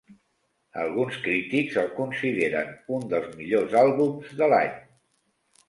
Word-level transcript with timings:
Alguns 0.83 1.19
crítics 1.25 1.77
el 1.83 1.91
consideren 1.99 2.73
un 2.97 3.07
dels 3.13 3.29
millors 3.43 3.79
àlbums 3.85 4.35
de 4.43 4.51
l'any. 4.57 4.77